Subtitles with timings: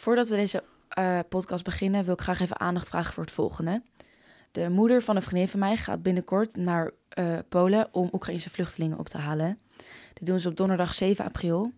[0.00, 3.82] Voordat we deze eh, podcast beginnen, wil ik graag even aandacht vragen voor het volgende.
[4.50, 8.98] De moeder van een vriendin van mij gaat binnenkort naar eh, Polen om Oekraïnse vluchtelingen
[8.98, 9.58] op te halen.
[10.14, 11.72] Dit doen ze op donderdag 7 april.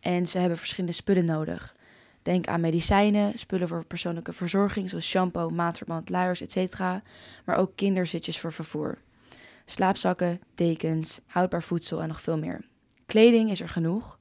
[0.00, 1.74] En ze hebben verschillende spullen nodig.
[2.22, 6.78] Denk aan medicijnen, spullen voor persoonlijke verzorging, zoals shampoo, maatverband, luiers, etc.
[7.44, 8.98] Maar ook kinderzitjes voor vervoer.
[9.64, 12.64] Slaapzakken, dekens, houdbaar voedsel en nog veel meer.
[13.06, 14.18] Kleding is er genoeg.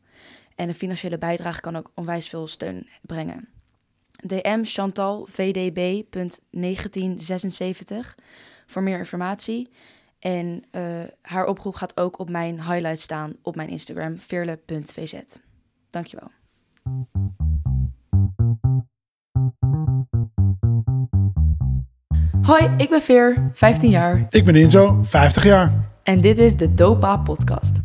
[0.56, 3.50] En een financiële bijdrage kan ook onwijs veel steun brengen.
[4.26, 8.16] DM Chantal VDB.1976
[8.66, 9.70] voor meer informatie.
[10.20, 15.14] En uh, haar oproep gaat ook op mijn highlight staan op mijn Instagram, veerle.vz.
[15.90, 16.28] Dankjewel.
[22.42, 24.26] Hoi, ik ben Veer, 15 jaar.
[24.30, 25.94] Ik ben Inzo, 50 jaar.
[26.04, 27.85] En dit is de Dopa Podcast.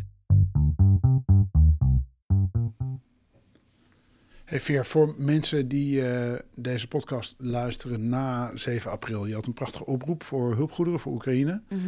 [4.51, 9.25] Hey Veer, voor mensen die uh, deze podcast luisteren na 7 april.
[9.25, 11.61] Je had een prachtige oproep voor hulpgoederen voor Oekraïne.
[11.67, 11.79] Mhm.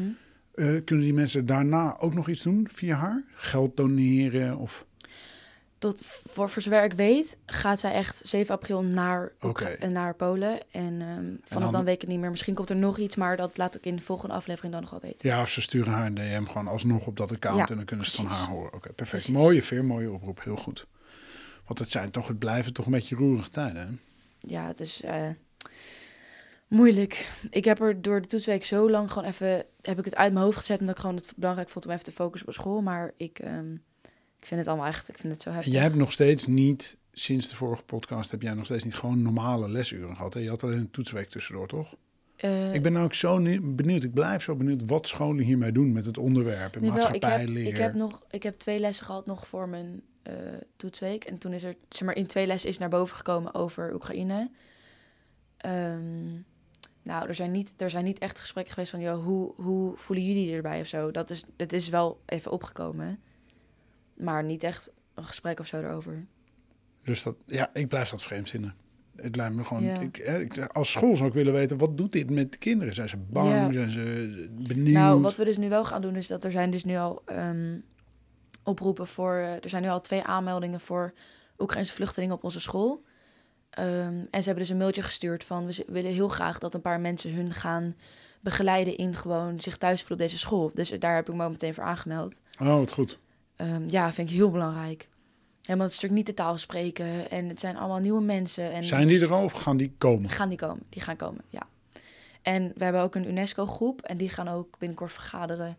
[0.55, 3.23] Uh, kunnen die mensen daarna ook nog iets doen via haar?
[3.35, 4.85] Geld doneren of...
[5.77, 9.31] Tot, voor, voor zover ik weet, gaat zij echt 7 april naar,
[9.79, 10.59] en naar Polen.
[10.71, 11.71] En ehm, vanaf dan...
[11.71, 12.31] dan weet ik het niet meer.
[12.31, 14.91] Misschien komt er nog iets, maar dat laat ik in de volgende aflevering dan nog
[14.91, 15.29] wel weten.
[15.29, 17.85] Ja, of ze sturen haar een DM gewoon alsnog op dat account Ja, en dan
[17.85, 18.73] kunnen ze van haar horen.
[18.73, 19.09] Oké, perfect.
[19.09, 19.29] Precies.
[19.29, 20.43] Mooie Veer, mooie oproep.
[20.43, 20.87] Heel goed.
[21.65, 23.81] Want het zijn toch, het blijven toch een beetje roerige tijden.
[23.81, 23.87] Hè?
[24.39, 25.29] Ja, het is eh,
[26.67, 27.27] moeilijk.
[27.49, 29.65] Ik heb er door de toetsweek zo lang gewoon even...
[29.81, 30.79] heb ik het uit mijn hoofd gezet...
[30.79, 32.81] omdat ik gewoon het belangrijk vond om even te focussen op school.
[32.81, 33.73] Maar ik, ehm,
[34.39, 35.09] ik vind het allemaal echt...
[35.09, 35.73] Ik vind het zo En heftig.
[35.73, 39.21] jij hebt nog steeds niet, sinds de vorige podcast, heb jij nog steeds niet gewoon
[39.21, 40.33] normale lesuren gehad.
[40.33, 40.39] Hè?
[40.39, 41.95] Je had alleen een toetsweek tussendoor, toch?
[42.35, 44.03] Eh, Ik ben nou ook zo nie- benieuwd.
[44.03, 47.05] Ik blijf zo benieuwd wat scholen hiermee doen met het onderwerp en nee, wel, ik,
[47.05, 47.67] heb, maatschappijleer.
[47.67, 50.35] ik, heb nog, ik heb twee lessen gehad nog voor mijn eh,
[50.75, 51.23] toetsweek.
[51.23, 51.75] En toen is er...
[51.89, 54.49] Zeg maar, in twee lessen is naar boven gekomen over Oekraïne.
[55.57, 56.31] Ehm,
[57.01, 59.01] nou, er zijn, niet, er zijn niet echt gesprekken geweest van...
[59.01, 61.11] Joh, hoe, hoe voelen jullie erbij of zo?
[61.11, 63.19] Dat is, het is wel even opgekomen.
[64.13, 66.25] Maar niet echt een gesprek of zo erover.
[67.03, 68.75] Dus dat, ja, ik blijf dat vreemd vinden.
[69.15, 69.83] Het lijkt me gewoon.
[69.83, 69.99] Ja.
[69.99, 72.93] Ik, ik, als school zou ik willen weten, wat doet dit met de kinderen?
[72.93, 73.49] Zijn ze bang?
[73.49, 73.71] Ja.
[73.71, 74.93] Zijn ze benieuwd?
[74.93, 77.21] Nou, wat we dus nu wel gaan doen, is dat er zijn dus nu al
[77.25, 77.77] ehm,
[78.63, 79.33] oproepen voor...
[79.33, 81.13] eh, er zijn nu al twee aanmeldingen voor
[81.59, 83.03] Oekraïnse vluchtelingen op onze school.
[83.69, 83.87] Ehm,
[84.29, 85.65] en ze hebben dus een mailtje gestuurd van...
[85.65, 87.95] we willen heel graag dat een paar mensen hun gaan
[88.41, 88.97] begeleiden...
[88.97, 90.71] in gewoon zich thuis voelen op deze school.
[90.73, 92.41] Dus daar heb ik me meteen voor aangemeld.
[92.61, 93.19] Oh, wat goed.
[93.55, 95.09] Ehm, ja, vind ik heel belangrijk.
[95.61, 97.29] Helemaal het stuk niet de taal spreken.
[97.29, 98.71] En het zijn allemaal nieuwe mensen.
[98.71, 100.29] En Zijn die er al of gaan die komen?
[100.29, 100.83] Gaan die komen?
[100.89, 101.67] Die gaan komen, ja.
[102.41, 105.77] En we hebben ook een UNESCO-groep en die gaan ook binnenkort vergaderen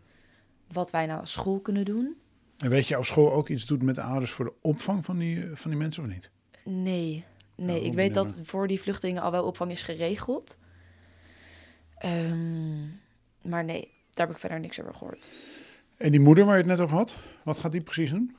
[0.71, 2.15] wat wij nou als school kunnen doen.
[2.57, 5.17] En weet je of school ook iets doet met de ouders voor de opvang van
[5.17, 6.31] die, van die mensen of niet?
[6.63, 7.79] Nee, nee.
[7.79, 10.57] Oh, ik weet dat voor die vluchtelingen al wel opvang is geregeld.
[11.97, 12.83] Ehm,
[13.41, 15.31] maar nee, daar heb ik verder niks over gehoord.
[15.97, 18.35] En die moeder waar je het net over had, wat gaat die precies doen?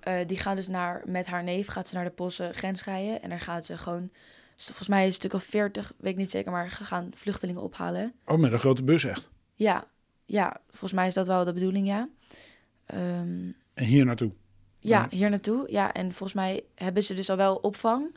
[0.00, 3.22] Eh, die gaat dus naar, met haar neef gaat ze naar de Poolse grens rijden.
[3.22, 4.10] En daar gaat ze gewoon,
[4.56, 7.62] volgens mij is het een stuk of 40, weet ik niet zeker, maar gaan vluchtelingen
[7.62, 8.12] ophalen.
[8.24, 9.30] Oh, met een grote bus echt.
[9.54, 9.86] Ja,
[10.24, 12.08] ja, volgens mij is dat wel de bedoeling, ja.
[12.88, 14.32] Ehm, En hier naartoe.
[14.78, 15.16] Ja, Ja.
[15.16, 15.70] hier naartoe.
[15.70, 18.16] Ja, en volgens mij hebben ze dus al wel opvang.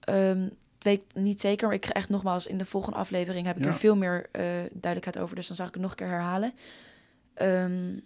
[0.00, 0.52] Het
[0.86, 3.68] weet niet zeker, maar ik ga echt nogmaals in de volgende aflevering heb ik Ja.
[3.68, 4.42] er veel meer eh,
[4.72, 5.36] duidelijkheid over.
[5.36, 6.52] Dus dan zal ik het nog een keer herhalen.
[7.34, 7.98] Ehm,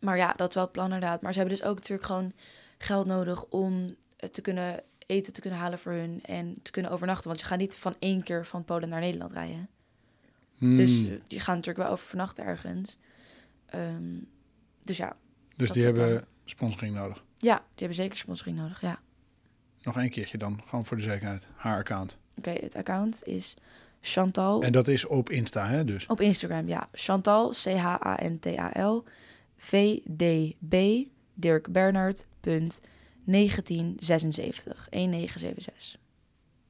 [0.00, 1.22] maar ja, dat is wel het plan inderdaad.
[1.22, 2.32] Maar ze hebben dus ook natuurlijk gewoon
[2.78, 3.96] geld nodig om
[4.30, 7.28] te kunnen eten te kunnen halen voor hun en te kunnen overnachten.
[7.28, 9.68] Want je gaat niet van één keer van Polen naar Nederland rijden.
[10.56, 10.74] Hmm.
[10.76, 12.98] Dus eh, die gaan natuurlijk wel overnachten ergens.
[13.66, 14.18] Ehm,
[14.84, 15.16] dus ja.
[15.56, 17.24] dus die hebben sponsoring nodig.
[17.36, 19.00] ja, die hebben zeker sponsoring nodig, ja.
[19.82, 21.48] Nog één keertje dan, gewoon voor de zekerheid.
[21.54, 22.18] Haar account.
[22.38, 23.56] Oké, het account is
[24.00, 24.62] Chantal.
[24.62, 25.84] En dat is op Insta, hè?
[25.84, 26.06] Dus.
[26.06, 26.88] Op Instagram, ja.
[26.92, 29.04] Chantal, C-H-A-N-T-A-L,
[29.56, 30.74] V-D-B,
[31.34, 32.80] Dirk Bernard, punt,
[33.24, 36.00] 1976, 1976.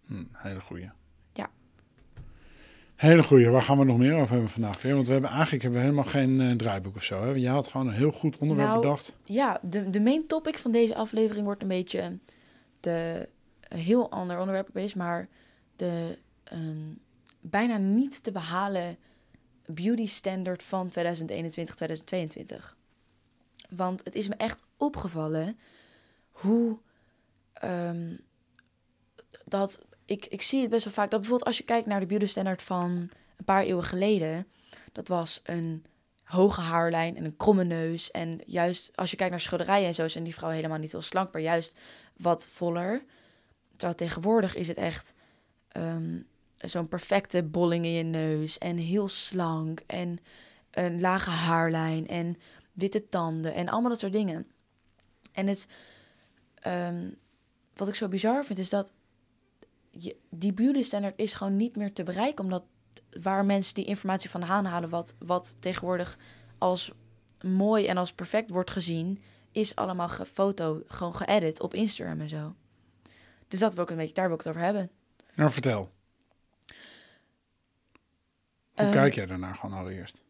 [0.04, 0.90] Hm, hele goeie.
[3.02, 3.48] Hele goeie.
[3.48, 4.94] Waar gaan we nog meer over hebben vandaag weer?
[4.94, 7.22] Want we hebben eigenlijk hebben we helemaal geen eh, draaiboek of zo.
[7.22, 7.30] Hè?
[7.30, 9.16] Je had gewoon een heel goed onderwerp Nou, bedacht.
[9.24, 12.18] Ja, de, de main topic van deze aflevering wordt een beetje
[12.80, 13.28] de
[13.68, 15.28] een heel ander onderwerp is, maar
[15.76, 16.92] de ehm,
[17.40, 18.96] bijna niet te behalen
[19.66, 20.92] beauty standard van 2021-2022.
[23.70, 25.58] Want het is me echt opgevallen
[26.30, 26.78] hoe
[27.52, 28.16] ehm,
[29.44, 32.06] dat ik, ik zie het best wel vaak dat bijvoorbeeld als je kijkt naar de
[32.06, 32.90] beauty standard van
[33.36, 34.46] een paar eeuwen geleden,
[34.92, 35.84] dat was een
[36.24, 38.10] hoge haarlijn en een kromme neus.
[38.10, 41.02] En juist als je kijkt naar schilderijen en zo, zijn die vrouwen helemaal niet heel
[41.02, 41.78] slank, maar juist
[42.16, 43.04] wat voller.
[43.70, 45.14] terwijl tegenwoordig is het echt
[45.68, 46.20] ehm,
[46.58, 50.18] zo'n perfecte bolling in je neus en heel slank en
[50.70, 52.36] een lage haarlijn en
[52.72, 54.46] witte tanden en allemaal dat soort dingen.
[55.32, 55.66] En het,
[56.54, 57.10] ehm,
[57.74, 58.92] wat ik zo bizar vind, is dat
[59.98, 62.64] je, die beauty standard is gewoon niet meer te bereiken, omdat
[63.22, 66.18] waar mensen die informatie van halen, wat, wat tegenwoordig
[66.58, 66.92] als
[67.40, 72.54] mooi en als perfect wordt gezien, is allemaal gefoto, gewoon geëdit op Instagram en zo.
[73.48, 74.90] Dus dat wil ik een beetje, daar wil ik het over hebben.
[75.34, 75.90] Nou, vertel.
[78.72, 80.22] Hoe Ehm, kijk jij daarnaar gewoon allereerst?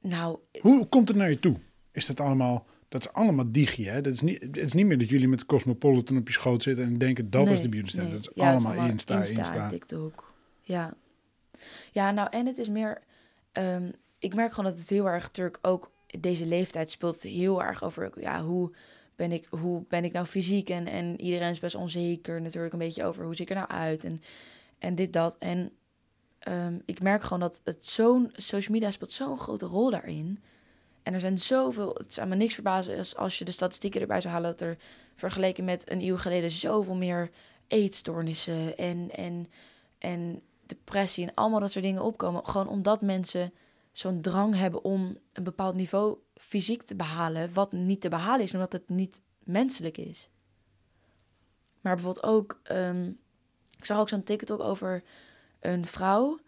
[0.00, 1.56] Nou, Hoe komt het naar je toe?
[1.90, 2.66] Is dat allemaal...
[2.88, 4.00] Dat is allemaal digi, hè?
[4.00, 6.62] Dat is niet, het is niet meer dat jullie met de Cosmopolitan op je schoot
[6.62, 8.12] zitten en denken dat is de beauty standard.
[8.14, 8.22] nee.
[8.24, 9.66] Dat is Ja, het allemaal Insta, Insta.
[9.66, 10.32] TikTok.
[10.62, 10.94] Ja.
[11.92, 13.02] Ja, nou, en het is meer...
[13.52, 15.90] ehm, ik merk gewoon dat het heel erg natuurlijk ook...
[16.20, 18.12] Deze leeftijd speelt heel erg over...
[18.20, 18.70] Ja, hoe
[19.16, 20.70] ben ik, hoe ben ik nou fysiek?
[20.70, 23.24] En, en iedereen is best onzeker natuurlijk een beetje over...
[23.24, 24.04] Hoe zie ik er nou uit?
[24.04, 24.20] En,
[24.78, 25.36] en dit, dat.
[25.38, 25.70] En
[26.38, 28.30] ehm, ik merk gewoon dat het zo'n...
[28.32, 30.42] Social media speelt zo'n grote rol daarin...
[31.06, 34.20] En er zijn zoveel, het zou me niks verbazen als, als je de statistieken erbij
[34.20, 34.76] zou halen, dat er
[35.14, 37.30] vergeleken met een eeuw geleden zoveel meer
[37.66, 39.50] eetstoornissen en, en,
[39.98, 42.46] en depressie en allemaal dat soort dingen opkomen.
[42.46, 43.52] Gewoon omdat mensen
[43.92, 48.54] zo'n drang hebben om een bepaald niveau fysiek te behalen, wat niet te behalen is,
[48.54, 50.28] omdat het niet menselijk is.
[51.80, 53.10] Maar bijvoorbeeld ook, ehm,
[53.78, 55.02] ik zag ook zo'n TikTok over
[55.60, 56.38] een vrouw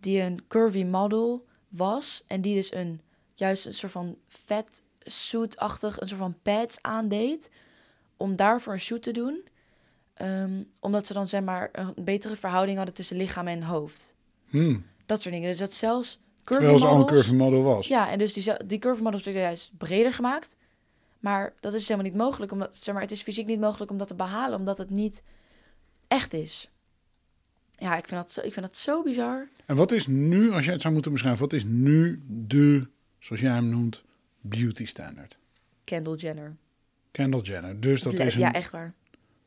[0.00, 3.00] die een curvy model was en die dus een
[3.34, 7.50] juist een soort van vet suit-achtig, een soort van pads aandeed.
[8.16, 9.44] Om daarvoor een shoot te doen.
[10.14, 14.16] Ehm, omdat ze dan zeg maar een betere verhouding hadden tussen lichaam en hoofd.
[14.48, 14.84] Hmm.
[15.06, 15.50] Dat soort dingen.
[15.50, 17.88] Dus dat zelfs curvy Terwijl ze al een curvy model was.
[17.88, 20.56] Ja, en dus die, die curvy models werden juist breder gemaakt.
[21.20, 22.52] Maar dat is helemaal niet mogelijk.
[22.52, 24.58] Omdat, zeg maar, het is fysiek niet mogelijk om dat te behalen.
[24.58, 25.22] Omdat het niet
[26.08, 26.70] echt is.
[27.78, 29.48] Ja, ik vind dat zo, ik vind dat zo bizar.
[29.66, 32.86] En wat is nu, als jij het zou moeten beschrijven, wat is nu de,
[33.24, 34.02] zoals jij hem noemt,
[34.40, 35.38] beauty standard?
[35.84, 36.56] Kendall Jenner.
[37.10, 37.80] Kendall Jenner.
[37.80, 38.94] Dus dat, is, een, Ja, echt waar.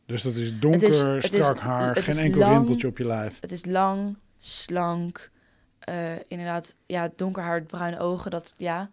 [0.05, 2.55] dus dat is donker, Het is- het is- strak haar, geen enkel lang.
[2.57, 3.37] rimpeltje op je lijf.
[3.41, 5.31] Het is lang, slank.
[5.79, 8.31] eh, inderdaad, ja, donker haar, bruine ogen.
[8.31, 8.89] Dat, ja.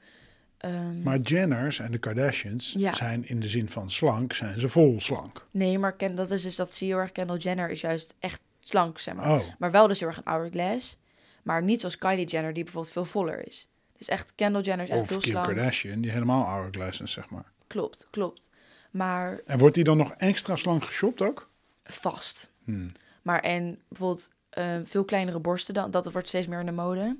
[0.58, 2.92] Ehm, Maar Jenners en de Kardashians Ja.
[2.94, 5.46] zijn in de zin van slank, zijn ze vol slank.
[5.50, 7.12] Nee, maar Ken, dat is dus dat zie je heel erg.
[7.12, 9.30] Kendall Jenner is juist echt slank, zeg maar.
[9.30, 10.98] Oh, Maar wel dus heel erg een hourglass.
[11.42, 13.68] Maar niet zoals Kylie Jenner, die bijvoorbeeld veel voller is.
[14.06, 15.46] Dus echt, Kendall Jenner is echt of heel Kim slank.
[15.46, 17.44] Kardashian, die helemaal hourglass is, zeg maar.
[17.66, 18.50] Klopt, klopt.
[18.90, 21.50] Maar En wordt die dan nog extra slank geshopt ook?
[21.84, 22.50] vast.
[22.64, 22.92] Hmm.
[23.22, 27.16] Maar en bijvoorbeeld eh, veel kleinere borsten, dan, dat wordt steeds meer in de mode.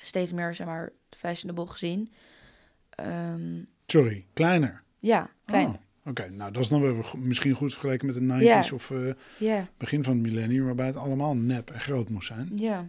[0.00, 2.12] Steeds meer, zeg maar, fashionable gezien.
[2.90, 4.82] Ehm, Sorry, kleiner.
[4.98, 5.66] ja, klein.
[5.68, 5.74] Oh,
[6.04, 8.74] Oké, nou dat is dan weer misschien goed vergeleken met de 90s Ja.
[8.74, 8.92] of
[9.38, 9.66] Ja.
[9.76, 12.50] begin van het millennium, waarbij het allemaal nep en groot moest zijn.
[12.56, 12.88] Ja,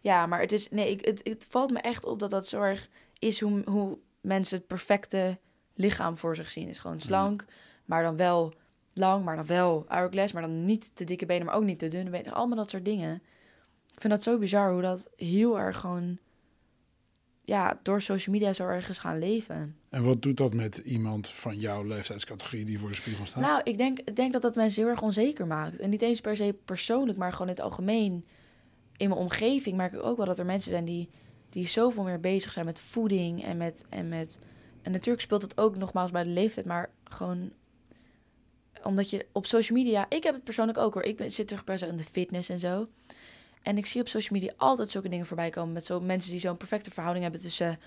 [0.00, 0.70] ja maar het is.
[0.70, 2.88] Nee, ik, het, het valt me echt op dat dat zo erg
[3.18, 5.38] is hoe, hoe mensen het perfecte
[5.74, 6.68] lichaam voor zich zien.
[6.68, 7.44] Is gewoon slank,
[7.84, 8.54] maar dan wel
[8.94, 11.88] lang, maar dan wel hourglass, maar dan niet te dikke benen, maar ook niet te
[11.88, 12.32] dunne benen.
[12.32, 13.22] Allemaal dat soort dingen.
[13.94, 16.18] Ik vind dat zo bizar hoe dat heel erg gewoon.
[17.46, 19.76] Ja, door social media zo erg is gaan leven.
[19.88, 23.42] En wat doet dat met iemand van jouw leeftijdscategorie die voor de spiegel staat?
[23.42, 25.78] Nou, ik denk, ik denk dat dat mensen heel erg onzeker maakt.
[25.78, 28.24] En niet eens per se persoonlijk, maar gewoon in het algemeen.
[28.96, 31.08] In mijn omgeving merk ik ook wel dat er mensen zijn die,
[31.48, 34.38] die zoveel meer bezig zijn met voeding en met, en met.
[34.82, 37.52] En natuurlijk speelt het ook nogmaals bij de leeftijd, maar gewoon
[38.82, 40.06] omdat je op social media.
[40.08, 41.02] Ik heb het persoonlijk ook hoor.
[41.02, 42.88] Ik ben, zit terug zo in de fitness en zo.
[43.62, 45.72] En ik zie op social media altijd zulke dingen voorbij komen.
[45.72, 47.78] Met zo mensen die zo'n perfecte verhouding hebben tussen,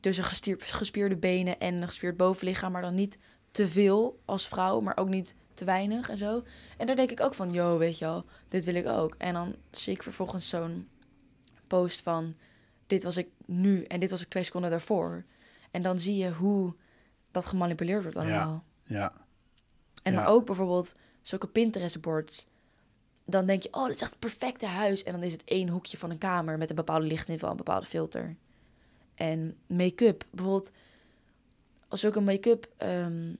[0.00, 2.72] tussen gespier- gespierde benen en een gespierd bovenlichaam.
[2.72, 3.18] Maar dan niet
[3.50, 6.42] te veel als vrouw, maar ook niet te weinig en zo.
[6.78, 9.14] En daar denk ik ook van, yo, weet je wel, dit wil ik ook.
[9.18, 10.88] En dan zie ik vervolgens zo'n
[11.66, 12.34] post van,
[12.86, 15.24] dit was ik nu en dit was ik twee seconden daarvoor.
[15.70, 16.74] En dan zie je hoe
[17.30, 18.64] dat gemanipuleerd wordt allemaal.
[18.82, 19.12] Ja,
[20.02, 20.18] En Ja.
[20.18, 22.46] maar ook bijvoorbeeld zulke Pinterest-boards.
[23.24, 25.02] Dan denk je, oh, dit is echt het perfecte huis.
[25.02, 27.86] En dan is het één hoekje van een kamer met een bepaalde lichtniveau, een bepaalde
[27.86, 28.36] filter.
[29.14, 30.70] En make-up, bijvoorbeeld,
[31.88, 33.34] als zulke make-up ehm,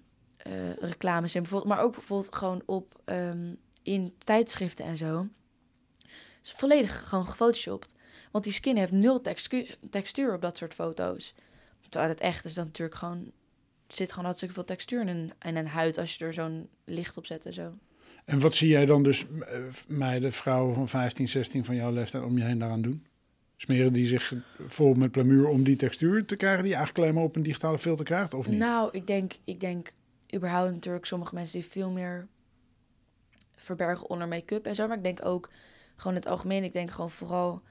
[0.44, 5.26] eh, reclames zijn, bijvoorbeeld, maar ook bijvoorbeeld gewoon op ehm, in tijdschriften en zo.
[6.42, 7.94] Is volledig gewoon gefotoshopt.
[8.30, 11.34] Want die skin heeft nul textuur, textuur op dat soort foto's.
[11.88, 13.32] Terwijl het echt is dan natuurlijk gewoon
[13.88, 17.16] zit gewoon hartstikke veel textuur in een, in een huid als je er zo'n licht
[17.16, 17.72] op zet en zo.
[18.24, 19.58] En wat zie jij dan dus eh,
[19.88, 23.06] meiden, vrouwen van 15, 16 van jouw leeftijd om je heen daaraan doen?
[23.56, 24.32] Smeren die zich
[24.66, 27.42] vol met plamuur om die textuur te krijgen die je eigenlijk alleen maar op een
[27.42, 28.58] digitale filter krijgt of niet?
[28.58, 29.92] Nou, ik denk, ik denk
[30.34, 32.28] überhaupt natuurlijk sommige mensen die veel meer
[33.56, 34.86] verbergen onder make-up en zo.
[34.86, 35.50] Maar ik denk ook
[35.96, 36.64] gewoon het algemeen.
[36.64, 37.62] Ik denk gewoon vooral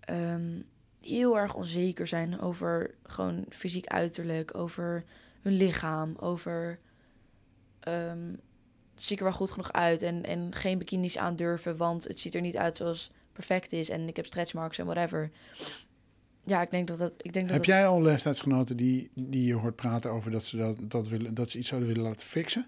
[0.00, 0.60] ehm,
[1.00, 5.04] heel erg onzeker zijn over gewoon fysiek uiterlijk, over
[5.40, 6.78] hun lichaam, over
[7.80, 8.34] ehm,
[8.94, 12.34] zie ik er wel goed genoeg uit en, en geen bikinis aandurven, want het ziet
[12.34, 15.30] er niet uit zoals perfect is en ik heb stretch marks en whatever.
[16.46, 17.14] Ja, ik denk dat dat.
[17.16, 20.56] Ik denk dat Heb jij al leeftijdsgenoten die, die je hoort praten over dat ze,
[20.56, 22.66] dat, dat, willen, dat ze iets zouden willen laten fixen?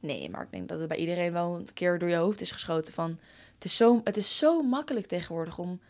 [0.00, 2.52] Nee, maar ik denk dat het bij iedereen wel een keer door je hoofd is
[2.52, 3.18] geschoten van...
[3.54, 5.80] Het is zo, het is zo makkelijk tegenwoordig om,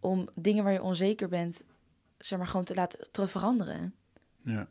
[0.00, 1.64] om dingen waar je onzeker bent...
[2.18, 3.94] zeg maar gewoon te laten te veranderen.
[4.42, 4.68] Ja.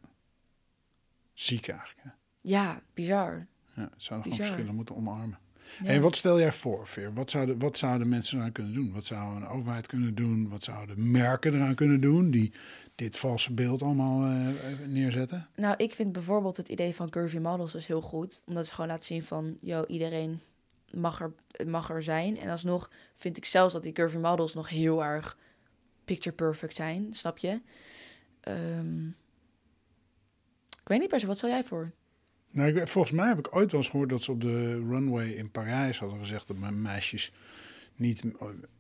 [1.34, 2.00] Ziek eigenlijk.
[2.04, 2.10] Hè?
[2.42, 3.48] Ja, bizar.
[3.66, 4.46] Ja, zouden gewoon Bizar.
[4.46, 5.40] verschillen moeten omarmen.
[5.84, 5.90] Ja.
[5.90, 7.14] En wat stel jij voor, Veer?
[7.14, 8.94] Wat zouden, wat zouden mensen eraan kunnen doen?
[8.94, 10.50] Wat zou een overheid kunnen doen?
[10.50, 12.52] Wat zouden merken eraan kunnen doen die
[12.96, 14.48] dit valse beeld allemaal eh,
[14.88, 15.48] neerzetten?
[15.56, 18.42] Nou, ik vind bijvoorbeeld het idee van curvy models dus heel goed.
[18.46, 19.58] Omdat ze gewoon laten zien van...
[19.62, 20.42] Yo, iedereen
[20.92, 21.34] mag er,
[21.68, 22.40] mag er zijn.
[22.40, 25.38] En alsnog vind ik zelfs dat die curvy models nog heel erg
[26.06, 27.14] picture perfect zijn.
[27.14, 27.62] Snap je?
[28.42, 29.08] Ehm,
[30.68, 31.92] ik weet niet per se, wat stel jij voor?
[32.56, 35.30] Nou, ik, volgens mij heb ik ooit wel eens gehoord dat ze op de runway
[35.30, 37.32] in Parijs hadden gezegd dat mijn meisjes
[37.96, 38.24] niet,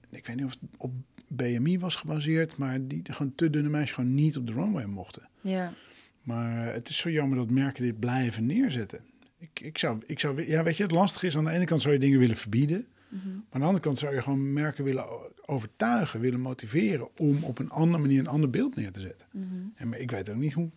[0.09, 0.93] ik weet niet of het op
[1.27, 5.29] BMI was gebaseerd, maar die gewoon te dunne meisjes gewoon niet op de runway mochten.
[5.41, 5.73] Ja.
[6.21, 8.99] Maar eh, het is zo jammer dat merken dit blijven neerzetten.
[9.37, 11.81] Ik, ik, zou, ik zou, ja, weet je, het lastige is aan de ene kant
[11.81, 13.27] zou je dingen willen verbieden, Mhm.
[13.27, 15.05] maar aan de andere kant zou je gewoon merken willen
[15.45, 19.27] overtuigen, willen motiveren om op een andere manier een ander beeld neer te zetten.
[19.31, 19.45] Mhm.
[19.75, 20.69] En maar ik weet ook niet hoe.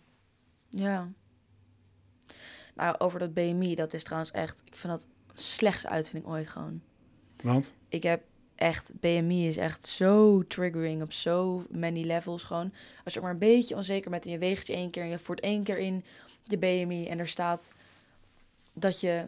[0.69, 1.11] Ja.
[2.79, 4.61] Nou, over dat BMI, dat is trouwens echt...
[4.65, 6.81] Ik vind dat slechtste uitvinding ooit gewoon.
[7.43, 8.21] Want Ik heb
[8.55, 8.91] echt...
[8.99, 12.73] BMI is echt zo triggering op zo many levels gewoon.
[13.03, 15.03] Als je ook maar een beetje onzeker bent en je weegt je één keer...
[15.03, 16.03] en je voert één keer in
[16.43, 17.71] je BMI en er staat
[18.73, 19.27] dat je...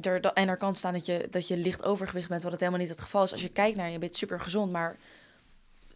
[0.00, 2.80] Er, en er kan staan dat je, dat je licht overgewicht bent, wat het helemaal
[2.80, 3.32] niet het geval is.
[3.32, 4.96] Als je kijkt naar je, je bent super gezond, maar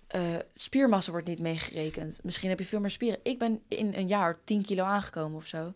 [0.06, 2.20] eh, spiermassa wordt niet meegerekend.
[2.22, 3.20] Misschien heb je veel meer spieren.
[3.22, 5.72] Ik ben in een jaar 10 kilo aangekomen of zo.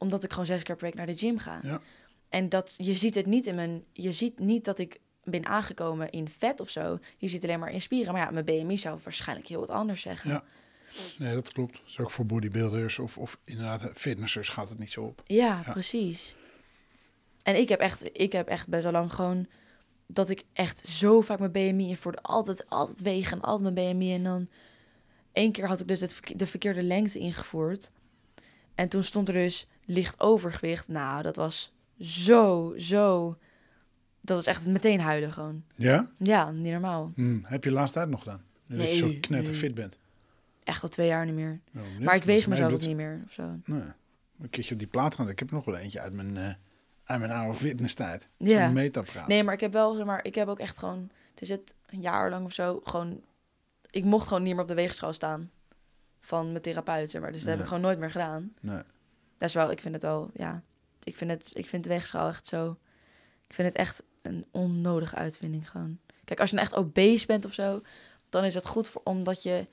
[0.00, 1.60] Omdat ik gewoon zes keer per week naar de gym ga.
[1.62, 1.80] Ja.
[2.28, 3.84] En dat, je ziet het niet in mijn...
[3.92, 6.98] Je ziet niet dat ik ben aangekomen in vet of zo.
[7.16, 8.12] Je ziet alleen maar in spieren.
[8.12, 10.30] Maar ja, mijn BMI zou waarschijnlijk heel wat anders zeggen.
[10.30, 10.44] Ja.
[11.18, 11.82] Nee, dat klopt.
[11.86, 15.22] Is ook voor bodybuilders of, of inderdaad fitnessers gaat het niet zo op.
[15.26, 15.72] Ja, Ja.
[15.72, 16.36] precies.
[17.42, 19.46] En ik heb, echt, ik heb echt best wel lang gewoon...
[20.06, 22.22] dat ik echt zo vaak mijn BMI invoerde.
[22.22, 24.14] Altijd, altijd wegen en altijd mijn BMI.
[24.14, 24.46] En dan...
[25.32, 27.90] één keer had ik dus het, de verkeerde lengte ingevoerd.
[28.74, 30.88] En toen stond er dus licht overgewicht.
[30.88, 33.36] Nou, dat was zo, zo...
[34.20, 35.64] Dat was echt meteen huilen gewoon.
[35.76, 36.10] Ja?
[36.18, 37.12] Ja, niet normaal.
[37.14, 38.42] Hm, heb je laatst tijd nog gedaan?
[38.66, 39.72] Dat je zo knetterfit nee.
[39.72, 39.98] bent.
[40.64, 41.60] Echt al twee jaar niet meer.
[41.72, 41.98] Benieuwd.
[42.00, 43.42] Maar ik weeg mezelf nee, ook dat- niet meer of zo.
[43.64, 43.82] Nee,
[44.40, 45.28] een keertje op die plaat gaan.
[45.28, 46.54] Ik heb er nog wel eentje uit mijn, eh
[47.04, 48.28] uit mijn oude fitnesstijd.
[48.36, 48.66] Ja.
[48.66, 49.28] Een metapraat.
[49.28, 51.74] Nee, maar ik heb wel, zeg maar, ik heb ook echt gewoon, het is het
[51.86, 53.20] een jaar lang of zo, gewoon,
[53.90, 55.50] ik mocht gewoon niet meer op de weegschaal staan
[56.20, 57.32] van mijn therapeut, zeg maar.
[57.32, 58.52] Dus dat heb ik gewoon nooit meer gedaan.
[58.60, 58.82] Nee.
[59.38, 60.62] Dat is wel, ik vind het wel, ja,
[61.02, 62.76] ik vind het, ik vind de weegschaal echt zo,
[63.46, 65.98] ik vind het echt een onnodige uitvinding gewoon.
[66.24, 67.82] Kijk, als je nou echt obese bent of zo,
[68.28, 69.66] dan is het goed voor, omdat je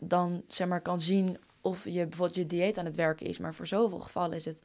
[0.00, 3.38] dan, zeg maar, kan zien of je bijvoorbeeld je dieet aan het werken is.
[3.38, 4.58] Maar voor zoveel gevallen is het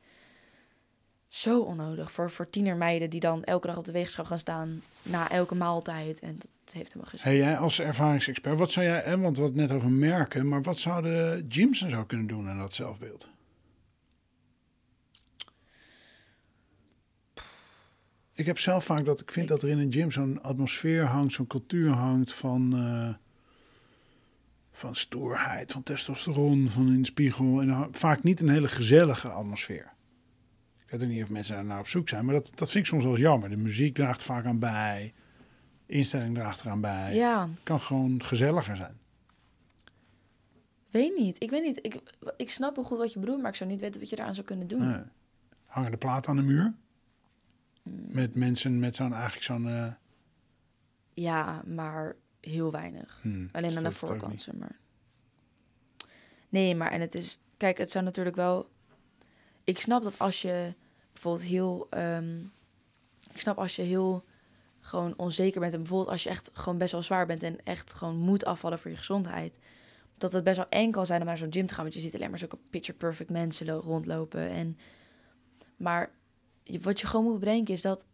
[1.34, 2.12] zo onnodig.
[2.12, 6.20] Voor, voor tienermeiden die dan elke dag op de weegschaal gaan staan na elke maaltijd.
[6.20, 7.30] En dat heeft helemaal geen zin.
[7.32, 10.78] Hey, jij als ervaringsexpert, wat zou jij, want we hadden net over merken, maar wat
[10.78, 13.30] zouden gyms en zo kunnen doen aan dat zelfbeeld?
[18.34, 21.34] Ik heb zelf vaak dat ik vind dat er in een gym zo'n atmosfeer hangt,
[21.34, 23.14] zo'n cultuur hangt van, eh,
[24.72, 27.62] van stoerheid, van testosteron, van in de spiegel.
[27.62, 29.94] En vaak niet een hele gezellige atmosfeer.
[30.94, 32.84] Ik weet ook niet of mensen daar nou op zoek zijn, maar dat, dat vind
[32.86, 33.50] ik soms wel jammer.
[33.50, 35.14] De muziek draagt vaak aan bij,
[35.86, 37.16] instelling draagt eraan bij.
[37.16, 38.98] Ja, Het kan gewoon gezelliger zijn.
[40.90, 41.44] weet niet.
[41.44, 41.80] Ik weet niet.
[41.86, 42.00] Ik,
[42.38, 44.34] ik snap wel goed wat je bedoelt, maar ik zou niet weten wat je eraan
[44.34, 44.88] zou kunnen doen.
[44.88, 45.02] Nee.
[45.66, 46.74] Hangen de platen aan de muur?
[47.84, 48.06] Mm.
[48.08, 49.68] Met mensen met zo'n eigenlijk zo'n...
[49.68, 49.94] eh,
[51.14, 53.20] Ja, maar heel weinig.
[53.22, 54.76] hmm, Alleen dus aan de het ook voorkant, maar.
[56.50, 57.38] Nee, maar en het is...
[57.58, 58.70] Kijk, het zou natuurlijk wel...
[59.64, 60.74] Ik snap dat als je
[61.14, 61.88] bijvoorbeeld heel...
[61.90, 62.40] ehm,
[63.34, 64.24] ik snap als je heel
[64.80, 65.74] gewoon onzeker bent...
[65.74, 67.44] en bijvoorbeeld als je echt gewoon best wel zwaar bent...
[67.44, 69.60] en echt gewoon moet afvallen voor je gezondheid...
[70.18, 71.84] dat het best wel eng kan zijn om naar zo'n gym te gaan...
[71.84, 74.50] want je ziet alleen maar zulke picture-perfect mensen lo- rondlopen.
[74.50, 74.78] En,
[75.78, 76.12] maar
[76.82, 78.06] wat je gewoon moet bedenken is dat...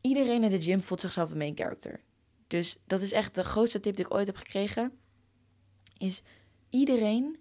[0.00, 2.00] iedereen in de gym voelt zichzelf een main character.
[2.46, 4.92] Dus dat is echt de grootste tip die ik ooit heb gekregen.
[5.98, 6.22] Is
[6.70, 7.38] iedereen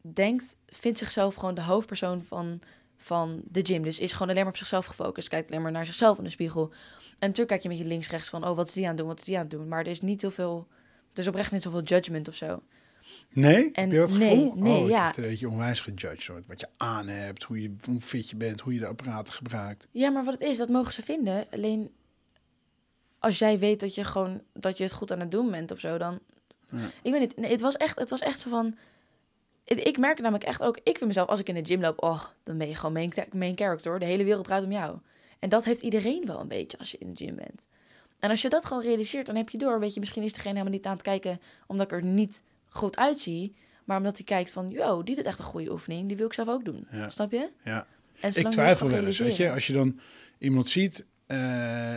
[0.00, 2.60] denkt, vindt zichzelf gewoon de hoofdpersoon van,
[3.02, 3.82] van de gym.
[3.82, 5.28] Dus is gewoon alleen maar op zichzelf gefocust.
[5.28, 6.70] Kijkt alleen maar naar zichzelf in de spiegel.
[7.08, 8.46] En natuurlijk kijk je met je links-rechts van...
[8.46, 9.68] oh, wat is die aan het doen, wat is die aan het doen?
[9.68, 10.66] Maar er is niet heel veel...
[11.12, 12.62] Er is oprecht niet zoveel judgment of zo.
[13.32, 13.72] Nee?
[13.72, 14.54] En heb je dat nee, gevoel?
[14.54, 15.16] nee, oh, ja.
[15.16, 16.26] een beetje onwijs gejudged.
[16.26, 16.42] Hoor.
[16.46, 19.88] Wat je aan hebt, hoe, je, hoe fit je bent, hoe je de apparaten gebruikt.
[19.90, 21.46] Ja, maar wat het is, dat mogen ze vinden.
[21.50, 21.90] Alleen
[23.18, 25.80] als jij weet dat je gewoon dat je het goed aan het doen bent of
[25.80, 26.18] zo, dan.
[26.70, 26.78] Ja.
[27.02, 27.36] Ik weet niet.
[27.36, 28.76] Nee, het was echt, het was echt zo van.
[29.64, 32.24] Ik merk namelijk echt ook, ik vind mezelf als ik in de gym loop, oh,
[32.42, 33.98] dan ben je gewoon main, main character.
[33.98, 34.98] De hele wereld draait om jou.
[35.38, 37.66] En dat heeft iedereen wel een beetje als je in de gym bent.
[38.18, 39.80] En als je dat gewoon realiseert, dan heb je door.
[39.80, 42.96] Weet je, misschien is degene helemaal niet aan het kijken omdat ik er niet goed
[42.96, 43.54] uitzie.
[43.84, 46.08] Maar omdat hij kijkt van, yo, die doet echt een goede oefening.
[46.08, 46.86] Die wil ik zelf ook doen.
[46.90, 47.10] Ja.
[47.10, 47.50] Snap je?
[47.64, 47.86] Ja.
[48.20, 49.50] En Ik twijfel wel eens, weet je.
[49.50, 50.00] Als je dan
[50.38, 51.96] iemand ziet eh,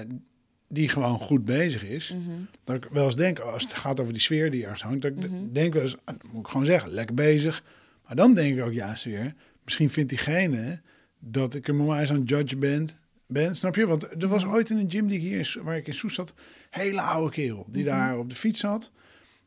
[0.75, 2.13] die gewoon goed bezig is...
[2.13, 2.31] Mhm.
[2.63, 5.01] dat ik wel eens denk, als het gaat over die sfeer die ergens hangt...
[5.01, 5.51] dat ik Mhm.
[5.51, 7.63] denk wel eens, ah, dat moet ik gewoon zeggen, lekker bezig.
[8.07, 9.33] Maar dan denk ik ook juist weer...
[9.63, 10.81] misschien vindt diegene
[11.19, 12.87] dat ik hem onwijs aan het judge ben...
[13.27, 13.87] Ben, snap je?
[13.87, 14.53] Want er was Mhm.
[14.53, 16.33] ooit in een gym die ik hier in, waar ik in Soes zat,
[16.69, 18.91] hele oude kerel die daar op de fiets zat.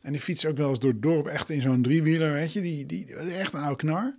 [0.01, 2.61] En die fiets ook wel eens door het dorp, echt in zo'n driewieler, weet je.
[2.61, 4.15] Die, die echt een oude knar.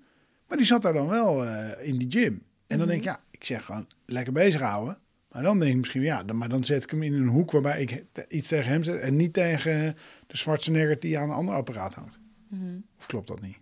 [0.47, 2.41] Maar die zat daar dan wel eh, in die gym.
[2.67, 4.97] En dan denk ik, ja, ik zeg gewoon lekker bezig houden.
[5.31, 7.51] Maar dan denk ik misschien, ja, dan, maar dan zet ik hem in een hoek
[7.51, 11.55] waarbij ik iets tegen hem zet en niet tegen de Schwarzenegger die aan een ander
[11.55, 12.19] apparaat hangt.
[12.47, 12.79] Mhm.
[12.97, 13.57] Of klopt dat niet?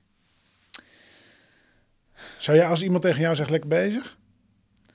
[2.39, 4.17] Zou jij als iemand tegen jou zegt lekker bezig?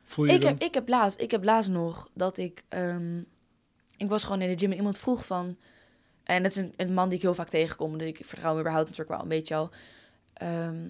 [0.05, 0.51] Voel je Ik dan?
[0.51, 2.65] heb, ik, heb laatst, ik heb laatst nog dat ik...
[2.69, 3.19] ehm,
[3.97, 5.57] ik was gewoon in de gym en iemand vroeg van...
[6.23, 7.99] En dat is een, een man die ik heel vaak tegenkom.
[7.99, 9.71] Dus ik vertrouw hem überhaupt natuurlijk wel een beetje al.
[10.33, 10.89] Ehm,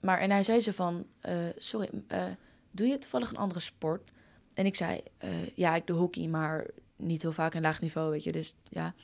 [0.00, 1.06] maar en hij zei ze van...
[1.20, 2.24] eh, sorry, eh,
[2.70, 4.10] doe je toevallig een andere sport?
[4.56, 5.00] En ik zei...
[5.18, 8.32] eh, ja, ik doe hockey, maar niet heel vaak een laag niveau, weet je.
[8.32, 8.94] Dus ja.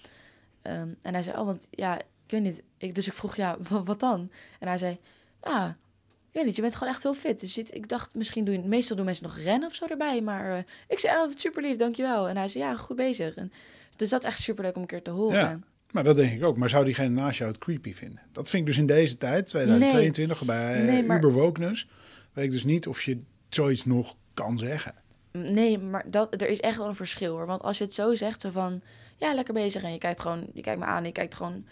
[0.63, 1.37] Ehm, en hij zei...
[1.39, 2.63] Oh, want ja, ik weet niet.
[2.79, 4.31] Ik, dus ik vroeg, ja, wa- wat dan?
[4.61, 4.99] En hij zei...
[5.43, 7.41] Nou, ik weet niet, je bent gewoon echt heel fit.
[7.41, 8.69] Dus ik dacht, misschien doen...
[8.69, 10.21] Meestal doen mensen nog rennen of zo erbij.
[10.21, 12.29] Maar eh, ik zei, oh, super lief, dankjewel.
[12.29, 13.35] En hij zei, ja, goed bezig.
[13.35, 13.53] En,
[13.97, 15.39] dus dat is echt super leuk om een keer te horen.
[15.39, 15.59] Ja.
[15.91, 16.57] Maar dat denk ik ook.
[16.57, 18.21] Maar zou diegene naast jou het creepy vinden?
[18.33, 21.89] Dat vind ik dus in deze tijd, 2022, bij Nee, maar- Uber Wokeness,
[22.33, 24.95] weet ik dus niet of je zoiets nog kan zeggen.
[25.33, 27.47] Nee, maar dat, er is echt wel een verschil hoor.
[27.47, 28.83] Want als je het zo zegt, zo van...
[29.17, 29.83] Ja, lekker bezig.
[29.83, 30.47] En je kijkt gewoon...
[30.53, 31.05] Je kijkt me aan.
[31.05, 31.67] Je kijkt gewoon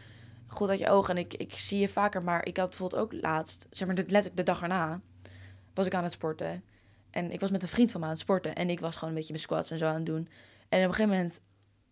[0.47, 1.17] goed uit je ogen.
[1.17, 2.23] En ik, ik zie je vaker.
[2.23, 3.67] Maar ik had bijvoorbeeld ook laatst...
[3.71, 5.01] Zeg maar, letterlijk de dag erna...
[5.75, 6.65] Was ik aan het sporten.
[7.11, 8.55] En ik was met een vriend van me aan het sporten.
[8.55, 10.29] En ik was gewoon een beetje mijn squats en zo aan het doen.
[10.69, 11.41] En op een gegeven moment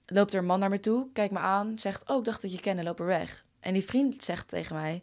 [0.07, 1.07] loopt er een man naar me toe.
[1.13, 1.79] Kijkt me aan.
[1.79, 2.83] Zegt, oh, ik dacht dat je kende.
[2.83, 3.45] Loop er weg.
[3.61, 5.03] En die vriend zegt tegen mij...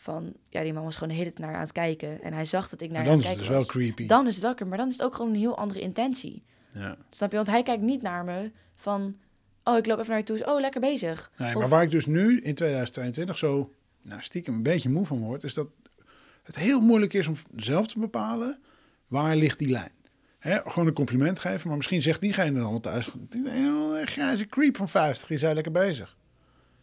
[0.00, 2.22] Van, ja, die man was gewoon de hele tijd naar aan het kijken.
[2.22, 4.06] En hij zag dat ik naar Maar hem dan is het dus wel creepy.
[4.06, 6.42] Dan is het wel maar dan is het ook gewoon een heel andere intentie.
[6.72, 6.96] Ja.
[7.10, 7.36] Snap je?
[7.36, 9.16] Want hij kijkt niet naar me van...
[9.64, 10.46] Oh, ik loop even naar je toe.
[10.46, 11.30] Oh, lekker bezig.
[11.38, 15.06] Nee, Of- maar waar ik dus nu in 2022 zo nou, stiekem een beetje moe
[15.06, 15.68] van word, is dat
[16.42, 18.58] het heel moeilijk is om zelf te bepalen
[19.06, 19.92] waar ligt die lijn.
[20.38, 24.46] Hè, gewoon een compliment geven, maar misschien zegt diegene dan thuis, "Die is een grijze
[24.46, 26.16] creep van 50, je zei lekker bezig.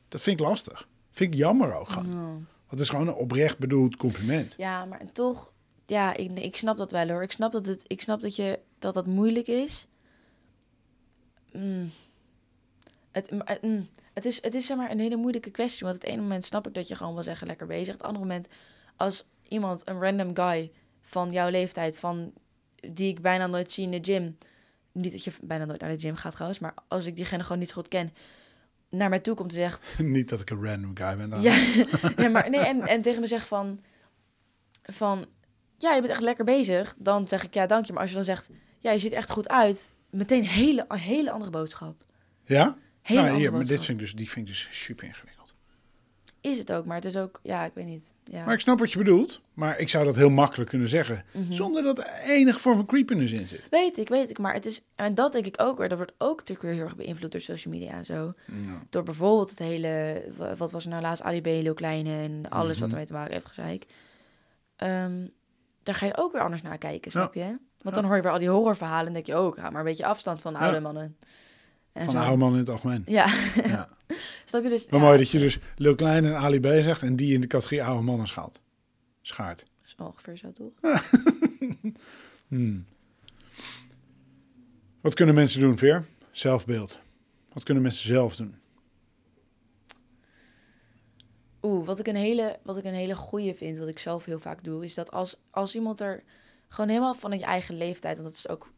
[0.07, 0.87] Dat vind ik lastig.
[1.11, 2.47] Vind ik jammer ook gewoon.
[2.67, 4.55] Het is gewoon een oprecht bedoeld compliment.
[4.57, 5.53] Ja, maar toch...
[5.85, 7.23] Ja, ik, ik snap dat wel hoor.
[7.23, 9.87] Ik snap dat, het, ik snap dat, je, dat dat moeilijk is.
[11.51, 11.91] Mm.
[13.11, 13.87] Het, mm.
[14.13, 15.83] het, is, het is zeg maar een hele moeilijke kwestie.
[15.83, 17.93] Want het ene moment snap ik dat je gewoon wil zeggen lekker bezig.
[17.93, 18.47] Het andere moment,
[18.95, 21.99] als iemand, een random guy van jouw leeftijd...
[21.99, 22.33] Van,
[22.75, 24.37] die ik bijna nooit zie in de gym...
[24.91, 26.59] Niet dat je bijna nooit naar de gym gaat trouwens...
[26.59, 28.13] maar als ik diegene gewoon niet zo goed ken...
[28.97, 29.99] naar mij toe komt en zegt...
[30.03, 31.29] Niet dat ik een random guy ben.
[31.29, 31.41] dan.
[31.41, 31.55] Ja,
[32.17, 33.81] nee, maar, nee en, en tegen me zegt van,
[34.83, 35.25] van...
[35.77, 36.95] Ja, je bent echt lekker bezig.
[36.97, 37.91] Dan zeg ik ja, dank je.
[37.93, 38.49] Maar als je dan zegt...
[38.79, 39.93] Ja, je ziet echt goed uit.
[40.09, 42.05] Meteen hele, een hele andere boodschap.
[42.43, 42.77] Ja?
[43.01, 43.77] Hele Nou, hier, maar boodschap.
[43.77, 45.34] dit vind ik dus, die vind ik dus super ingewikkeld.
[46.45, 47.39] Is het ook, maar het is ook...
[47.43, 48.13] Ja, ik weet niet.
[48.23, 48.45] Ja.
[48.45, 49.41] Maar ik snap wat je bedoelt.
[49.53, 51.23] Maar ik zou dat heel makkelijk kunnen zeggen.
[51.31, 51.51] Mhm.
[51.51, 53.67] Zonder dat er enige vorm van creepiness in zit.
[53.69, 54.37] Weet ik, weet ik.
[54.37, 54.81] Maar het is...
[54.95, 55.89] En dat denk ik ook weer.
[55.89, 58.33] Dat wordt ook natuurlijk weer heel erg beïnvloed door social media en zo.
[58.45, 58.81] Ja.
[58.89, 60.23] Door bijvoorbeeld het hele...
[60.37, 61.23] wa- Wat was er nou laatst?
[61.23, 62.81] Ali B, Lil Kleine en alles Mhm.
[62.81, 63.85] wat ermee te maken heeft, gezeik.
[64.75, 65.27] Ehm
[65.83, 67.57] daar ga je ook weer anders naar kijken, snap je?
[67.81, 69.55] Want dan hoor je weer al die horrorverhalen en denk je ook...
[69.55, 71.17] ga maar een beetje afstand van oude mannen.
[71.93, 72.19] En Van zo.
[72.19, 73.03] oude man in het algemeen.
[73.05, 73.27] Ja,
[73.63, 73.87] Ja.
[74.55, 74.89] snap je dus?
[74.89, 77.41] Maar ja, mooi dat je dus Lil Klein en Ali B zegt en die in
[77.41, 78.59] de categorie oude mannen schaalt.
[79.21, 79.59] Schaart.
[79.59, 80.73] Dat is ongeveer zo, toch?
[82.47, 82.85] Hmm.
[85.01, 86.05] Wat kunnen mensen doen, Veer?
[86.31, 86.99] Zelfbeeld.
[87.53, 88.55] Wat kunnen mensen zelf doen?
[91.61, 94.39] Oeh, wat ik een hele, wat ik een hele goeie vind, wat ik zelf heel
[94.39, 96.23] vaak doe, is dat als, als iemand er
[96.67, 98.71] gewoon helemaal van je eigen leeftijd, want dat is ook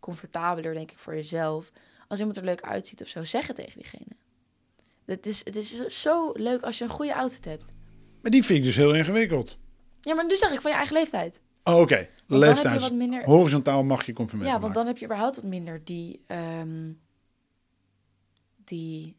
[0.00, 1.72] comfortabeler, denk ik, voor jezelf.
[2.08, 4.16] Als iemand er leuk uitziet of zo, zeg het tegen diegene.
[5.06, 7.74] Het is, het is zo leuk als je een goede outfit hebt.
[8.22, 9.58] Maar die vind ik dus heel ingewikkeld.
[10.00, 11.40] Ja, maar nu zeg ik van je eigen leeftijd.
[11.64, 13.24] Oh, Oké, Want dan heb je wat minder...
[13.24, 14.78] Horizontaal mag je complimenten Ja, want maken.
[14.78, 16.22] dan heb je überhaupt wat minder die...
[16.26, 16.90] ehm,
[18.64, 19.16] die...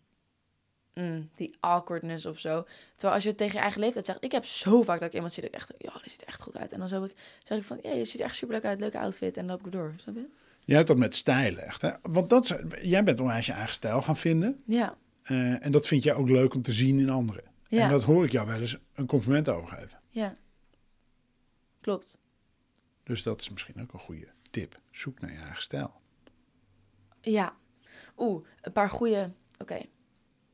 [0.94, 2.66] mm, die awkwardness of zo.
[2.92, 4.24] Terwijl als je het tegen je eigen leeftijd zegt...
[4.24, 5.74] Ik heb zo vaak dat ik iemand zie dat ik echt...
[5.78, 6.72] Ja, die ziet er echt goed uit.
[6.72, 7.80] En dan zo ik, zeg ik van...
[7.82, 8.80] Ja, je ziet er echt super leuk uit.
[8.80, 9.38] Leuke outfit.
[9.38, 9.94] En dan loop ik door.
[9.98, 10.26] Snap je?
[10.66, 11.90] Jij hebt dat met stijlen echt, hè?
[12.02, 14.62] Want dat, jij bent onwijs je eigen stijl gaan vinden.
[14.66, 14.96] Ja.
[15.24, 17.44] Eh, en dat vind jij ook leuk om te zien in anderen.
[17.68, 17.84] Ja.
[17.84, 19.98] En dat hoor ik jou wel eens een compliment over geven.
[20.10, 20.36] Ja.
[21.82, 22.18] Klopt.
[23.04, 24.80] Dus dat is misschien ook een goede tip.
[24.92, 25.94] Zoek naar je eigen stijl.
[27.22, 27.56] Ja.
[28.18, 29.32] Oeh, een paar goede...
[29.58, 29.82] Oké.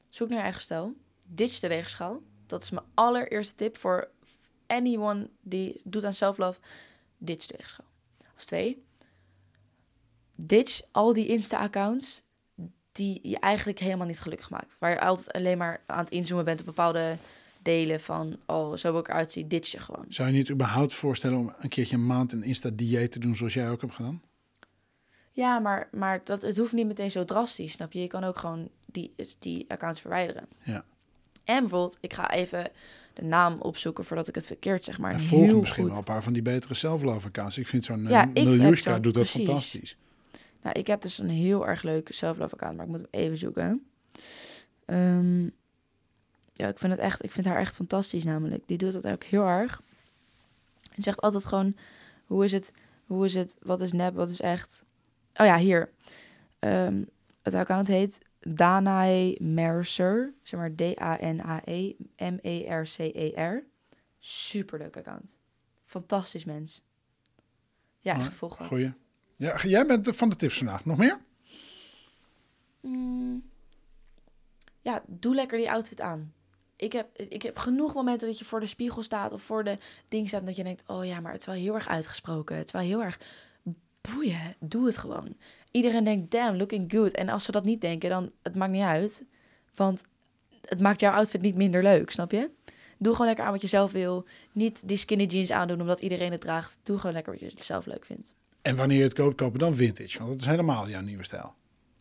[0.10, 0.96] Zoek naar je eigen stijl.
[1.24, 2.22] Ditch de weegschaal.
[2.46, 4.12] Dat is mijn allereerste tip voor
[4.68, 6.60] anyone die doet aan self-love.
[7.18, 7.86] Ditch de weegschaal.
[8.34, 8.84] Als twee.
[10.36, 12.24] Ditch al die Insta-accounts
[12.92, 14.76] die je eigenlijk helemaal niet gelukkig maakt.
[14.80, 17.18] Waar je altijd alleen maar aan het inzoomen bent op bepaalde
[17.62, 18.38] delen van...
[18.46, 19.48] Oh, zo wil ik eruit zien.
[19.48, 20.06] Ditch je gewoon.
[20.10, 23.54] Zou je niet überhaupt voorstellen om een keertje een maand een Insta-dieet te doen zoals
[23.54, 24.22] jij ook hebt gedaan?
[25.32, 28.00] Ja, maar, maar dat, het hoeft niet meteen zo drastisch, snap je?
[28.02, 30.48] Je kan ook gewoon die, die accounts verwijderen.
[30.64, 30.84] Ja.
[31.44, 32.70] En bijvoorbeeld, ik ga even
[33.14, 35.90] de naam opzoeken voordat ik het verkeerd zeg, maar En volg misschien goed.
[35.90, 37.58] wel een paar van die betere self-love accounts.
[37.58, 39.46] Ik vind zo'n Ja, Miljushka zo'n- doet dat precies.
[39.46, 39.98] fantastisch.
[40.62, 43.38] Nou, ik heb dus een heel erg leuke self-love account, maar ik moet hem even
[43.38, 43.88] zoeken.
[44.86, 45.44] Ehm,
[46.54, 48.64] ja, ik vind het echt, ik vind haar echt fantastisch namelijk.
[48.68, 49.82] Die doet dat ook heel erg.
[50.96, 51.76] En zegt altijd gewoon,
[52.26, 52.72] hoe is het,
[53.06, 54.84] hoe is het, wat is nep, wat is echt.
[55.36, 55.90] Oh ja, hier.
[56.60, 57.04] Ehm,
[57.42, 63.64] het account heet Danae Mercer, zeg maar E D-A-N-A-E M-E-R-C-E-R.
[64.20, 65.40] Superleuk account.
[65.86, 66.82] Fantastisch mens.
[68.00, 68.68] Ja, Ja, echt volg dat.
[68.68, 68.94] Goeie.
[69.40, 70.86] Ja, jij bent van de tips vandaag.
[70.86, 71.20] Nog meer?
[72.82, 73.44] Mm.
[74.82, 76.34] Ja, doe lekker die outfit aan.
[76.76, 79.78] Ik heb, ik heb genoeg momenten dat je voor de spiegel staat of voor de
[80.08, 82.56] ding staat dat je denkt, oh ja, maar het is wel heel erg uitgesproken.
[82.56, 83.20] Het is wel heel erg
[84.02, 84.56] boeien.
[84.60, 85.38] Doe het gewoon.
[85.72, 87.12] Iedereen denkt, damn, looking good.
[87.12, 89.24] En als ze dat niet denken, dan het maakt niet uit.
[89.76, 90.04] Want
[90.62, 92.50] het maakt jouw outfit niet minder leuk, snap je?
[92.98, 94.26] Doe gewoon lekker aan wat je zelf wil.
[94.52, 96.80] Niet die skinny jeans aandoen omdat iedereen het draagt.
[96.84, 98.36] Doe gewoon lekker wat je zelf leuk vindt.
[98.62, 100.18] En wanneer je het koopt, kopen dan vintage.
[100.18, 101.54] Want dat is helemaal jouw nieuwe stijl.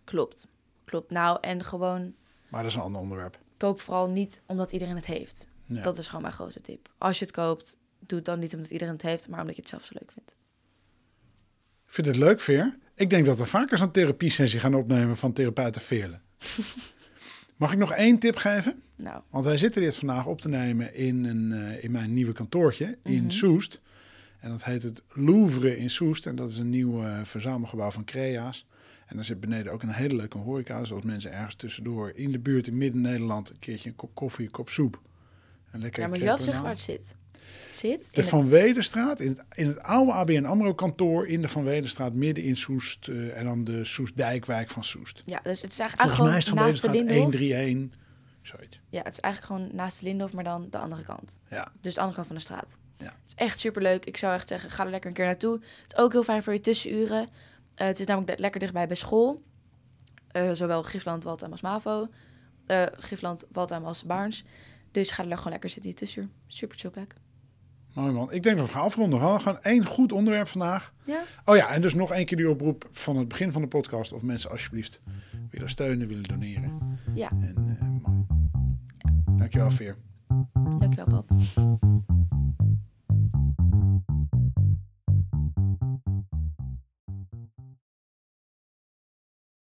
[0.04, 0.48] Klopt.
[0.84, 1.10] Klopt.
[1.10, 2.14] Nou, en gewoon
[2.48, 3.38] Maar dat is een ander onderwerp.
[3.56, 5.48] koop vooral niet omdat iedereen het heeft.
[5.66, 5.82] Ja.
[5.82, 6.88] Dat is gewoon mijn grootste tip.
[6.98, 9.60] Als je het koopt, doe het dan niet omdat iedereen het heeft, maar omdat je
[9.60, 10.36] het zelf zo leuk vindt.
[11.86, 12.76] Ik vind het leuk, Veer.
[12.94, 16.20] Ik denk dat we vaker zo'n therapiesessie gaan opnemen van therapeuten Veerle.
[17.56, 18.82] Mag ik nog één tip geven?
[18.96, 22.32] Nou, Want wij zitten dit vandaag op te nemen in, een, eh, in mijn nieuwe
[22.32, 23.30] kantoortje in Mhm.
[23.30, 23.80] Soest.
[24.48, 26.26] En dat heet het Louvre in Soest.
[26.26, 28.66] En dat is een nieuw eh, verzamelgebouw van Crea's.
[29.06, 30.84] En daar zit beneden ook een hele leuke horeca.
[30.84, 33.50] Zoals mensen ergens tussendoor in de buurt in Midden-Nederland...
[33.50, 35.00] een keertje een kop koffie, een kop soep.
[35.72, 37.16] Een lekker ja, maar had zich waar het zit.
[37.70, 41.64] Zit De Van Wedenstraat, in het, in het oude ABN AMRO kantoor in de Van
[41.64, 43.08] Wedenstraat, midden in Soest.
[43.08, 45.20] eh, en dan de Soest-Dijkwijk van Soest.
[45.24, 47.40] ja, dus het is eigenlijk, Volgens mij is gewoon Van naast de Wedenstraat Lindhof.
[47.40, 47.98] 131,
[48.42, 48.80] zoiets.
[48.88, 51.38] Ja, het is eigenlijk gewoon naast de Lindhof, maar dan de andere kant.
[51.50, 51.72] Ja.
[51.80, 52.78] Dus de andere kant van de straat.
[52.98, 53.04] Ja.
[53.06, 54.04] Het is echt superleuk.
[54.04, 55.52] Ik zou echt zeggen, ga er lekker een keer naartoe.
[55.82, 57.28] Het is ook heel fijn voor je tussenuren.
[57.74, 59.42] Eh, het is namelijk le- lekker dichtbij bij school.
[60.28, 62.08] Eh, zowel Gifland, Waltham als MAVO.
[62.66, 64.44] Eh Gifland, Waltham als Baarns.
[64.90, 66.28] Dus ga er gewoon lekker zitten in je tussenuur.
[66.46, 67.14] Super chill plek.
[67.94, 68.32] Mooi man.
[68.32, 69.18] Ik denk dat we gaan afronden.
[69.18, 70.92] We hadden gewoon één goed onderwerp vandaag.
[71.04, 73.68] Ja, Oh ja, en dus nog één keer die oproep van het begin van de
[73.68, 74.12] podcast.
[74.12, 75.00] Of mensen alsjeblieft
[75.50, 76.98] willen steunen, willen doneren.
[77.14, 77.30] ja.
[77.30, 78.26] En eh mooi.
[79.38, 79.96] Dankjewel Veer.
[80.78, 81.30] Dankjewel, pap.